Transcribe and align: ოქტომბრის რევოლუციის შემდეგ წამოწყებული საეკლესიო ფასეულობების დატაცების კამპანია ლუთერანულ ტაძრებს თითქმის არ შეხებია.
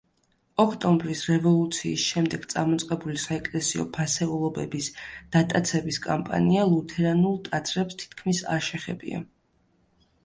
ოქტომბრის 0.61 1.19
რევოლუციის 1.31 2.05
შემდეგ 2.13 2.47
წამოწყებული 2.53 3.21
საეკლესიო 3.25 3.85
ფასეულობების 3.99 4.89
დატაცების 5.37 6.01
კამპანია 6.07 6.67
ლუთერანულ 6.73 7.39
ტაძრებს 7.51 8.03
თითქმის 8.05 8.45
არ 8.57 8.67
შეხებია. 8.71 9.23